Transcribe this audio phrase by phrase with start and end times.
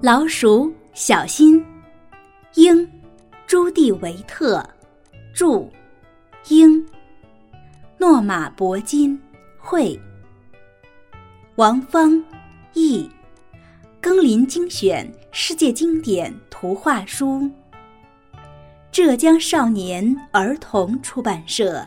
[0.00, 1.64] 老鼠小心，
[2.54, 2.88] 英，
[3.48, 4.64] 朱蒂维特，
[5.34, 5.68] 著，
[6.46, 6.86] 英，
[7.98, 9.20] 诺玛铂金，
[9.58, 10.00] 绘，
[11.56, 12.22] 王芳，
[12.74, 13.10] 译，
[14.00, 17.50] 庚林精选世界经典图画书，
[18.92, 21.84] 浙江少年儿童出版社。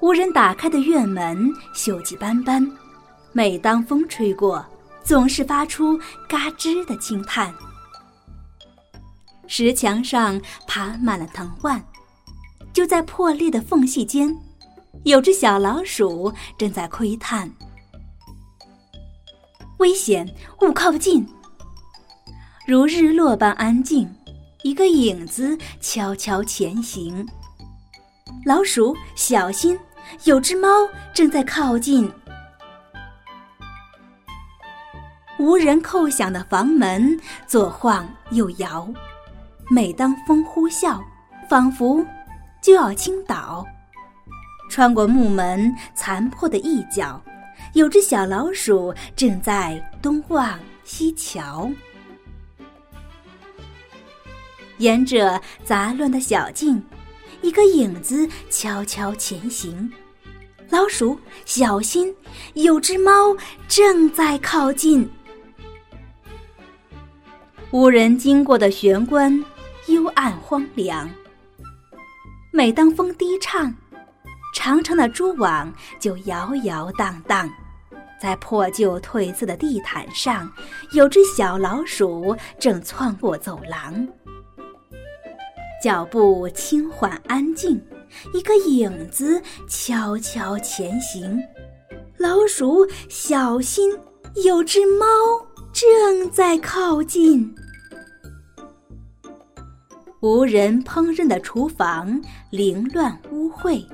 [0.00, 2.66] 无人打开的院门，锈迹斑斑。
[3.36, 4.64] 每当风吹过，
[5.04, 7.54] 总是发出嘎吱的轻叹。
[9.46, 11.82] 石墙上爬满了藤蔓，
[12.72, 14.34] 就在破裂的缝隙间，
[15.04, 17.52] 有只小老鼠正在窥探。
[19.80, 20.26] 危险，
[20.62, 21.28] 勿靠近！
[22.66, 24.10] 如日落般安静，
[24.62, 27.28] 一个影子悄悄前行。
[28.46, 29.78] 老鼠，小心，
[30.24, 30.68] 有只猫
[31.12, 32.10] 正在靠近。
[35.38, 38.88] 无人叩响的房门左晃右摇，
[39.68, 40.98] 每当风呼啸，
[41.48, 42.04] 仿佛
[42.62, 43.66] 就要倾倒。
[44.70, 47.22] 穿过木门残破的一角，
[47.74, 51.70] 有只小老鼠正在东望西瞧。
[54.78, 56.82] 沿着杂乱的小径，
[57.42, 59.90] 一个影子悄悄前行。
[60.70, 62.12] 老鼠，小心，
[62.54, 63.36] 有只猫
[63.68, 65.08] 正在靠近。
[67.76, 69.44] 无人经过的玄关，
[69.88, 71.06] 幽暗荒凉。
[72.50, 73.70] 每当风低唱，
[74.54, 75.70] 长长的蛛网
[76.00, 77.46] 就摇摇荡荡。
[78.18, 80.50] 在破旧褪色的地毯上，
[80.92, 84.08] 有只小老鼠正窜过走廊。
[85.82, 87.78] 脚步轻缓安静，
[88.32, 89.38] 一个影子
[89.68, 91.38] 悄悄前行。
[92.16, 93.94] 老鼠，小心，
[94.46, 95.06] 有只猫
[95.74, 97.54] 正在靠近。
[100.20, 103.84] 无人烹饪的厨房凌乱污秽，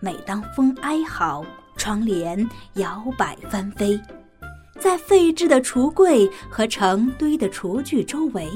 [0.00, 1.44] 每当风哀嚎，
[1.76, 4.00] 窗帘摇摆翻飞。
[4.80, 8.48] 在废置的橱柜和成堆的厨具周围，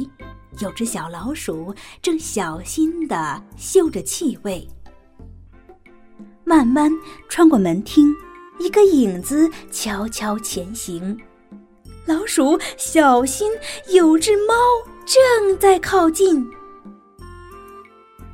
[0.61, 4.67] 有只小老鼠正小心地嗅着气味。
[6.45, 6.91] 慢慢
[7.29, 8.11] 穿过门厅，
[8.59, 11.19] 一个影子悄悄前行。
[12.07, 13.53] 老鼠，小心，
[13.91, 14.55] 有只猫
[15.05, 16.49] 正在靠近。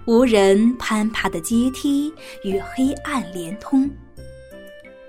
[0.09, 2.11] 无人攀爬的阶梯
[2.43, 3.91] 与黑暗连通。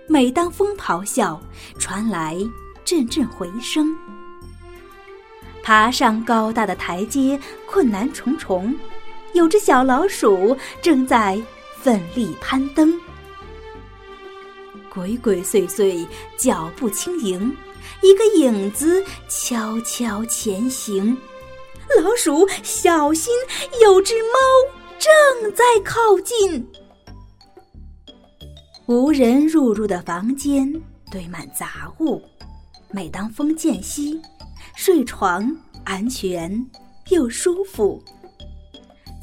[0.07, 1.41] 每当风咆哮，
[1.79, 2.37] 传来
[2.83, 3.95] 阵阵回声。
[5.63, 8.75] 爬上高大的台阶，困难重重。
[9.31, 11.41] 有只小老鼠正在
[11.77, 12.93] 奋力攀登。
[14.93, 16.05] 鬼鬼祟祟，
[16.35, 17.55] 脚步轻盈，
[18.01, 21.17] 一个影子悄悄前行。
[22.03, 23.33] 老鼠，小心，
[23.81, 24.78] 有只猫。
[24.99, 26.69] 正在靠近，
[28.85, 30.69] 无人入住的房间
[31.09, 32.21] 堆满杂物。
[32.91, 34.21] 每当风渐息，
[34.75, 35.55] 睡床
[35.85, 36.69] 安全
[37.11, 38.03] 又舒服。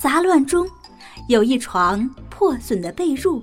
[0.01, 0.67] 杂乱中，
[1.29, 3.43] 有一床破损的被褥，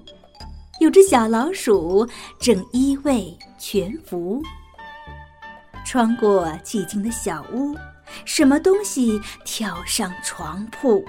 [0.80, 2.08] 有只小老鼠
[2.40, 4.42] 正依偎蜷伏。
[5.86, 7.78] 穿过寂静的小屋，
[8.26, 11.06] 什么东西跳上床铺？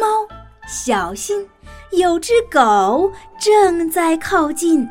[0.00, 0.26] 猫，
[0.66, 1.46] 小心！
[1.92, 4.86] 有只狗正在靠近。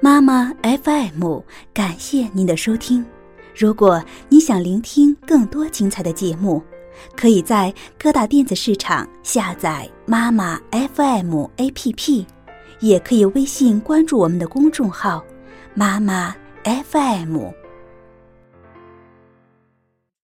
[0.00, 1.40] 妈妈 FM，
[1.74, 3.04] 感谢您的收听。
[3.54, 6.62] 如果你想聆听更多精彩的节目，
[7.16, 12.37] 可以在各大电子市场下载妈妈 FM APP。
[12.80, 15.24] 也可以微信关注我们的公众号
[15.74, 16.34] “妈妈
[16.64, 17.57] FM”。